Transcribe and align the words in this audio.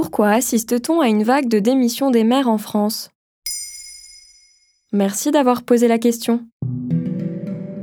Pourquoi 0.00 0.28
assiste-t-on 0.28 1.00
à 1.00 1.08
une 1.08 1.24
vague 1.24 1.48
de 1.48 1.58
démission 1.58 2.12
des 2.12 2.22
maires 2.22 2.46
en 2.46 2.56
France? 2.56 3.10
Merci 4.92 5.32
d'avoir 5.32 5.64
posé 5.64 5.88
la 5.88 5.98
question. 5.98 6.46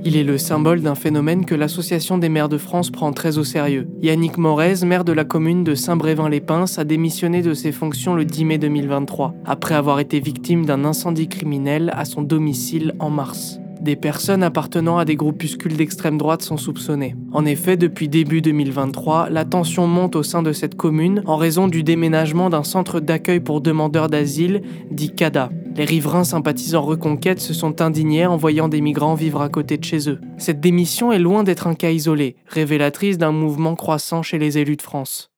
Il 0.06 0.16
est 0.16 0.24
le 0.24 0.38
symbole 0.38 0.80
d'un 0.80 0.96
phénomène 0.96 1.44
que 1.44 1.56
l'Association 1.56 2.18
des 2.18 2.30
maires 2.30 2.48
de 2.48 2.58
France 2.58 2.90
prend 2.90 3.12
très 3.12 3.38
au 3.38 3.44
sérieux. 3.44 3.90
Yannick 4.02 4.38
Morez, 4.38 4.86
maire 4.86 5.04
de 5.04 5.12
la 5.12 5.26
commune 5.26 5.66
de 5.66 5.76
Saint-Brévin-les-Pins, 5.76 6.78
a 6.78 6.86
démissionné 6.86 7.42
de 7.42 7.54
ses 7.54 7.74
fonctions 7.74 8.14
le 8.14 8.24
10 8.24 8.46
mai 8.46 8.58
2023, 8.60 9.34
après 9.44 9.76
avoir 9.76 10.00
été 10.00 10.22
victime 10.22 10.66
d'un 10.66 10.86
incendie 10.86 11.28
criminel 11.28 11.92
à 11.98 12.06
son 12.06 12.22
domicile 12.22 12.96
en 13.00 13.10
mars. 13.10 13.60
Des 13.86 13.96
personnes 13.96 14.42
appartenant 14.42 14.98
à 14.98 15.06
des 15.06 15.16
groupuscules 15.16 15.78
d'extrême 15.78 16.18
droite 16.18 16.42
sont 16.42 16.58
soupçonnées. 16.58 17.16
En 17.32 17.46
effet, 17.46 17.78
depuis 17.78 18.10
début 18.10 18.42
2023, 18.42 19.30
la 19.30 19.46
tension 19.46 19.86
monte 19.86 20.16
au 20.16 20.24
sein 20.24 20.42
de 20.42 20.54
cette 20.54 20.74
commune 20.74 21.22
en 21.28 21.36
raison 21.36 21.68
du 21.68 21.84
déménagement 21.84 22.50
d'un 22.50 22.64
centre 22.64 23.00
d'accueil 23.00 23.42
pour 23.42 23.62
demandeurs 23.62 24.10
d'asile, 24.10 24.64
dit 24.90 25.14
CADA. 25.14 25.52
Les 25.76 25.86
riverains 25.86 26.24
sympathisant 26.24 26.82
Reconquête 26.82 27.40
se 27.40 27.54
sont 27.54 27.80
indignés 27.80 28.26
en 28.26 28.38
voyant 28.38 28.70
des 28.70 28.82
migrants 28.82 29.14
vivre 29.14 29.44
à 29.44 29.50
côté 29.50 29.78
de 29.78 29.84
chez 29.84 30.10
eux. 30.10 30.20
Cette 30.40 30.62
démission 30.62 31.12
est 31.12 31.20
loin 31.20 31.44
d'être 31.44 31.68
un 31.68 31.76
cas 31.76 31.92
isolé, 31.92 32.38
révélatrice 32.48 33.20
d'un 33.20 33.34
mouvement 33.34 33.76
croissant 33.76 34.24
chez 34.24 34.40
les 34.40 34.58
élus 34.58 34.78
de 34.78 34.82
France. 34.82 35.30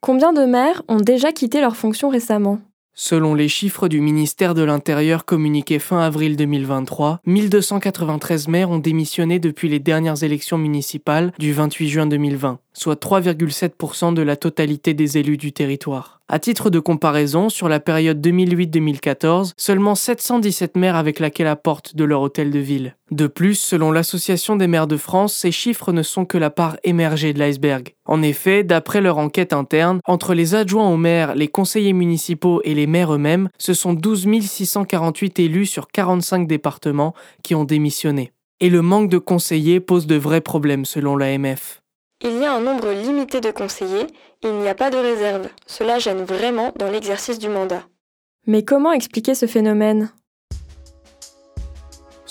Combien 0.00 0.32
de 0.32 0.46
maires 0.46 0.80
ont 0.88 1.00
déjà 1.00 1.32
quitté 1.32 1.60
leurs 1.60 1.76
fonctions 1.76 2.08
récemment? 2.08 2.60
Selon 3.02 3.34
les 3.34 3.48
chiffres 3.48 3.88
du 3.88 4.02
ministère 4.02 4.52
de 4.52 4.60
l'Intérieur 4.60 5.24
communiqués 5.24 5.78
fin 5.78 6.00
avril 6.00 6.36
2023, 6.36 7.22
1293 7.24 8.48
maires 8.48 8.68
ont 8.68 8.78
démissionné 8.78 9.38
depuis 9.38 9.70
les 9.70 9.78
dernières 9.78 10.22
élections 10.22 10.58
municipales 10.58 11.32
du 11.38 11.54
28 11.54 11.88
juin 11.88 12.06
2020, 12.06 12.58
soit 12.72 13.02
3,7% 13.02 14.14
de 14.14 14.22
la 14.22 14.36
totalité 14.36 14.94
des 14.94 15.18
élus 15.18 15.36
du 15.36 15.52
territoire. 15.52 16.20
À 16.28 16.38
titre 16.38 16.70
de 16.70 16.78
comparaison, 16.78 17.48
sur 17.48 17.68
la 17.68 17.80
période 17.80 18.24
2008-2014, 18.24 19.52
seulement 19.56 19.96
717 19.96 20.76
maires 20.76 20.94
avec 20.94 21.18
laquelle 21.18 21.46
la 21.46 21.56
porte 21.56 21.96
de 21.96 22.04
leur 22.04 22.20
hôtel 22.20 22.52
de 22.52 22.60
ville. 22.60 22.94
De 23.10 23.26
plus, 23.26 23.56
selon 23.56 23.90
l'Association 23.90 24.54
des 24.54 24.68
maires 24.68 24.86
de 24.86 24.96
France, 24.96 25.34
ces 25.34 25.50
chiffres 25.50 25.90
ne 25.90 26.04
sont 26.04 26.24
que 26.24 26.38
la 26.38 26.50
part 26.50 26.76
émergée 26.84 27.32
de 27.32 27.40
l'iceberg. 27.40 27.94
En 28.04 28.22
effet, 28.22 28.62
d'après 28.62 29.00
leur 29.00 29.18
enquête 29.18 29.52
interne, 29.52 29.98
entre 30.06 30.34
les 30.34 30.54
adjoints 30.54 30.88
aux 30.88 30.96
maires, 30.96 31.34
les 31.34 31.48
conseillers 31.48 31.92
municipaux 31.92 32.60
et 32.62 32.74
les 32.74 32.86
maires 32.86 33.12
eux-mêmes, 33.12 33.48
ce 33.58 33.74
sont 33.74 33.94
12 33.94 34.28
648 34.42 35.40
élus 35.40 35.66
sur 35.66 35.88
45 35.88 36.46
départements 36.46 37.14
qui 37.42 37.56
ont 37.56 37.64
démissionné. 37.64 38.30
Et 38.60 38.70
le 38.70 38.82
manque 38.82 39.08
de 39.08 39.18
conseillers 39.18 39.80
pose 39.80 40.06
de 40.06 40.16
vrais 40.16 40.42
problèmes 40.42 40.84
selon 40.84 41.16
l'AMF. 41.16 41.80
Il 42.22 42.38
y 42.38 42.44
a 42.44 42.52
un 42.52 42.60
nombre 42.60 42.90
limité 42.92 43.40
de 43.40 43.50
conseillers 43.50 44.06
il 44.42 44.54
n'y 44.54 44.68
a 44.68 44.74
pas 44.74 44.90
de 44.90 44.96
réserve. 44.96 45.48
Cela 45.66 45.98
gêne 45.98 46.22
vraiment 46.22 46.72
dans 46.76 46.90
l'exercice 46.90 47.38
du 47.38 47.48
mandat. 47.48 47.82
Mais 48.46 48.64
comment 48.64 48.92
expliquer 48.92 49.34
ce 49.34 49.46
phénomène? 49.46 50.10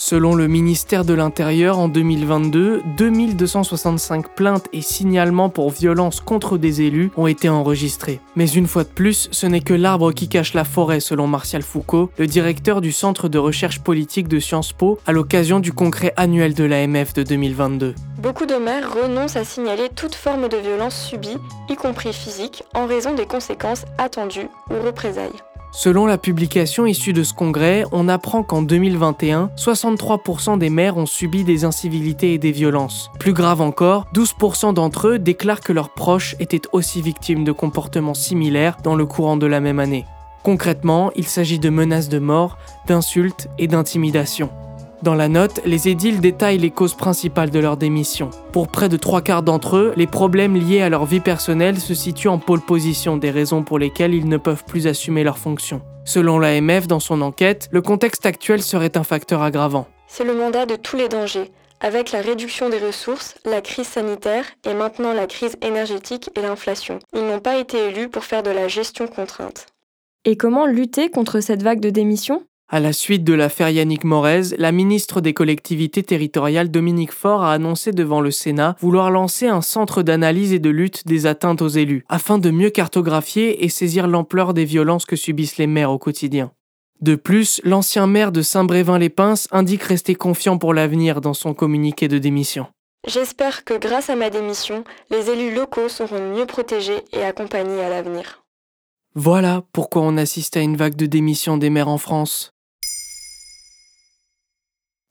Selon 0.02 0.34
le 0.34 0.48
ministère 0.48 1.04
de 1.04 1.14
l'Intérieur, 1.14 1.78
en 1.78 1.90
2022, 1.90 2.84
2265 2.96 4.34
plaintes 4.34 4.70
et 4.72 4.82
signalements 4.82 5.50
pour 5.50 5.72
violences 5.72 6.22
contre 6.22 6.58
des 6.58 6.82
élus 6.84 7.12
ont 7.18 7.28
été 7.28 7.50
enregistrés. 7.50 8.22
Mais 8.38 8.48
une 8.48 8.66
fois 8.66 8.86
de 8.86 8.90
plus, 8.90 9.28
ce 9.34 9.46
n'est 9.46 9.60
que 9.60 9.74
l'arbre 9.74 10.14
qui 10.14 10.30
cache 10.30 10.54
la 10.54 10.64
forêt, 10.64 11.02
selon 11.02 11.28
Martial 11.28 11.64
Foucault, 11.64 12.12
le 12.18 12.28
directeur 12.28 12.80
du 12.80 12.94
Centre 12.94 13.28
de 13.28 13.38
recherche 13.38 13.82
politique 13.82 14.30
de 14.30 14.40
Sciences 14.40 14.72
Po, 14.72 15.00
à 15.06 15.12
l'occasion 15.12 15.60
du 15.60 15.74
congrès 15.74 16.14
annuel 16.16 16.54
de 16.54 16.64
l'AMF 16.64 17.12
de 17.12 17.24
2022. 17.24 17.94
Beaucoup 18.20 18.46
de 18.46 18.56
maires 18.56 18.94
renoncent 19.04 19.36
à 19.36 19.44
signaler 19.44 19.90
toute 19.94 20.16
forme 20.16 20.48
de 20.48 20.56
violence 20.56 20.96
subie, 20.96 21.36
y 21.68 21.76
compris 21.76 22.14
physique, 22.14 22.64
en 22.74 22.88
raison 22.88 23.16
des 23.16 23.26
conséquences 23.26 23.84
attendues 23.98 24.48
ou 24.72 24.82
représailles. 24.82 25.42
Selon 25.72 26.08
la 26.08 26.18
publication 26.18 26.88
issue 26.88 27.14
de 27.14 27.22
ce 27.22 27.34
congrès, 27.34 27.84
on 27.92 28.10
apprend 28.10 28.42
qu'en 28.42 28.64
2021, 28.64 29.52
63% 29.56 30.58
des 30.58 30.72
maires 30.72 30.98
ont 30.98 31.06
subi 31.06 31.44
des 31.44 31.64
incivilités 31.64 32.34
et 32.34 32.38
des 32.40 32.52
violences. 32.52 33.12
Plus 33.20 33.34
grave 33.34 33.62
encore, 33.62 34.08
12% 34.16 34.74
d'entre 34.74 35.10
eux 35.10 35.20
déclarent 35.20 35.62
que 35.62 35.74
leurs 35.74 35.94
proches 35.94 36.36
étaient 36.40 36.68
aussi 36.72 37.04
victimes 37.04 37.44
de 37.44 37.52
comportements 37.52 38.16
similaires 38.16 38.78
dans 38.84 38.96
le 38.96 39.06
courant 39.06 39.38
de 39.38 39.46
la 39.46 39.60
même 39.60 39.80
année. 39.80 40.06
Concrètement, 40.42 41.12
il 41.16 41.26
s'agit 41.26 41.60
de 41.60 41.70
menaces 41.70 42.10
de 42.10 42.20
mort, 42.20 42.58
d'insultes 42.88 43.48
et 43.60 43.68
d'intimidations. 43.68 44.50
Dans 45.02 45.16
la 45.16 45.30
note, 45.30 45.62
les 45.66 45.88
édiles 45.88 46.20
détaillent 46.20 46.58
les 46.58 46.72
causes 46.72 46.94
principales 46.94 47.52
de 47.52 47.60
leur 47.60 47.78
démission. 47.78 48.32
Pour 48.52 48.68
près 48.68 48.90
de 48.90 48.98
trois 48.98 49.22
quarts 49.22 49.44
d'entre 49.44 49.78
eux, 49.78 49.94
les 49.96 50.08
problèmes 50.08 50.58
liés 50.58 50.82
à 50.82 50.90
leur 50.90 51.06
vie 51.06 51.22
personnelle 51.22 51.80
se 51.80 51.94
situent 51.94 52.28
en 52.28 52.38
pôle 52.38 52.60
position 52.60 53.16
des 53.16 53.32
raisons 53.32 53.64
pour 53.64 53.80
lesquelles 53.80 54.14
ils 54.14 54.28
ne 54.28 54.36
peuvent 54.36 54.66
plus 54.66 54.88
assumer 54.88 55.24
leurs 55.24 55.38
fonctions. 55.38 55.82
Selon 56.04 56.38
l'AMF, 56.38 56.88
dans 56.88 57.00
son 57.00 57.22
enquête, 57.22 57.70
le 57.72 57.82
contexte 57.82 58.26
actuel 58.26 58.62
serait 58.62 58.98
un 58.98 59.04
facteur 59.04 59.42
aggravant. 59.42 59.88
C'est 60.08 60.26
le 60.26 60.34
mandat 60.34 60.66
de 60.66 60.76
tous 60.76 60.98
les 60.98 61.08
dangers, 61.08 61.50
avec 61.80 62.12
la 62.12 62.20
réduction 62.20 62.68
des 62.70 62.80
ressources, 62.80 63.36
la 63.46 63.62
crise 63.62 63.88
sanitaire 63.88 64.44
et 64.66 64.74
maintenant 64.74 65.14
la 65.14 65.28
crise 65.28 65.56
énergétique 65.62 66.30
et 66.36 66.42
l'inflation. 66.42 67.00
Ils 67.14 67.26
n'ont 67.26 67.40
pas 67.40 67.58
été 67.58 67.78
élus 67.88 68.10
pour 68.10 68.26
faire 68.26 68.44
de 68.44 68.52
la 68.52 68.68
gestion 68.68 69.08
contrainte. 69.08 69.68
Et 70.26 70.36
comment 70.36 70.66
lutter 70.66 71.10
contre 71.10 71.40
cette 71.40 71.64
vague 71.64 71.80
de 71.80 71.90
démission? 71.90 72.44
À 72.70 72.80
la 72.80 72.94
suite 72.94 73.24
de 73.24 73.34
l'affaire 73.34 73.70
Yannick 73.70 74.04
Morez, 74.04 74.56
la 74.58 74.72
ministre 74.72 75.22
des 75.22 75.34
collectivités 75.34 76.04
territoriales 76.04 76.70
Dominique 76.70 77.12
Faure 77.12 77.44
a 77.44 77.54
annoncé 77.54 77.92
devant 77.92 78.22
le 78.22 78.30
Sénat 78.30 78.76
vouloir 78.80 79.10
lancer 79.10 79.48
un 79.48 79.62
centre 79.62 80.04
d'analyse 80.04 80.54
et 80.54 80.60
de 80.60 80.70
lutte 80.70 81.08
des 81.08 81.26
atteintes 81.26 81.64
aux 81.64 81.68
élus, 81.68 82.06
afin 82.10 82.38
de 82.38 82.52
mieux 82.52 82.70
cartographier 82.70 83.66
et 83.66 83.70
saisir 83.70 84.08
l'ampleur 84.08 84.54
des 84.54 84.66
violences 84.66 85.06
que 85.06 85.16
subissent 85.16 85.58
les 85.58 85.68
maires 85.68 85.92
au 85.92 85.98
quotidien. 85.98 86.52
De 87.02 87.16
plus, 87.16 87.60
l'ancien 87.64 88.08
maire 88.08 88.32
de 88.32 88.42
Saint-Brévin-les-Pins 88.42 89.48
indique 89.52 89.84
rester 89.84 90.16
confiant 90.16 90.58
pour 90.58 90.74
l'avenir 90.74 91.22
dans 91.22 91.34
son 91.34 91.54
communiqué 91.54 92.08
de 92.08 92.18
démission. 92.18 92.68
J'espère 93.08 93.64
que 93.64 93.78
grâce 93.78 94.10
à 94.10 94.16
ma 94.16 94.30
démission, 94.30 94.84
les 95.10 95.30
élus 95.30 95.56
locaux 95.56 95.90
seront 95.90 96.36
mieux 96.36 96.46
protégés 96.46 97.02
et 97.14 97.24
accompagnés 97.24 97.82
à 97.82 97.90
l'avenir. 97.90 98.44
Voilà 99.16 99.64
pourquoi 99.72 100.04
on 100.04 100.18
assiste 100.18 100.58
à 100.58 100.62
une 100.62 100.78
vague 100.78 100.96
de 100.96 101.06
démission 101.06 101.58
des 101.58 101.70
maires 101.70 101.88
en 101.88 101.98
France. 101.98 102.52